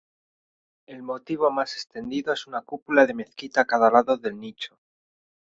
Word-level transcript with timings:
El 0.87 1.03
motivo 1.03 1.51
más 1.51 1.73
extendido 1.75 2.33
es 2.33 2.47
una 2.47 2.63
cúpula 2.63 3.05
de 3.05 3.13
mezquita 3.13 3.61
a 3.61 3.65
cada 3.65 3.91
lado 3.91 4.17
del 4.17 4.39
nicho. 4.39 4.79